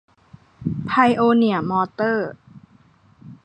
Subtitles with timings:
[0.85, 2.29] ไพโอเนียร์ มอเตอร์